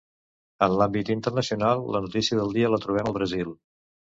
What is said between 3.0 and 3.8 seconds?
al Brasil.